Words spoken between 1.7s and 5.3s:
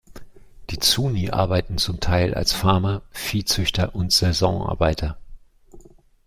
zum Teil als Farmer, Viehzüchter und Saisonarbeiter.